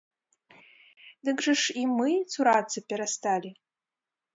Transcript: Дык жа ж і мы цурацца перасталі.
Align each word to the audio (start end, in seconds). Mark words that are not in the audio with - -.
Дык 1.29 1.37
жа 1.49 1.53
ж 1.65 1.77
і 1.83 1.85
мы 2.01 2.11
цурацца 2.31 2.87
перасталі. 2.91 3.59